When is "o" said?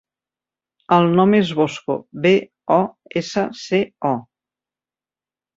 2.79-2.79, 4.15-4.15